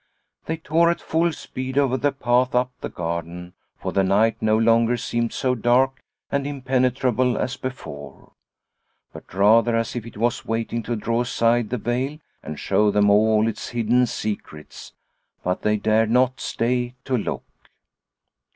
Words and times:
They 0.47 0.57
tore 0.57 0.89
at 0.89 0.99
full 0.99 1.31
speed 1.31 1.77
over 1.77 1.95
the 1.95 2.11
path 2.11 2.55
up 2.55 2.71
the 2.81 2.89
garden, 2.89 3.53
for 3.79 3.91
the 3.91 4.01
night 4.03 4.41
no 4.41 4.57
longer 4.57 4.97
seemed 4.97 5.31
so 5.31 5.53
dark 5.53 6.01
and 6.31 6.47
impenetrable 6.47 7.37
as 7.37 7.55
before, 7.55 8.31
but 9.13 9.31
rather 9.31 9.75
as 9.75 9.95
if 9.95 10.07
it 10.07 10.17
was 10.17 10.43
waiting 10.43 10.81
to 10.81 10.95
draw 10.95 11.21
aside 11.21 11.69
the 11.69 11.77
veil, 11.77 12.17
and 12.41 12.59
show 12.59 12.89
them 12.89 13.11
all 13.11 13.47
its 13.47 13.69
hidden 13.69 14.07
secrets, 14.07 14.93
but 15.43 15.61
they 15.61 15.77
dared 15.77 16.09
not 16.09 16.39
stay 16.41 16.95
to 17.05 17.15
look. 17.15 17.43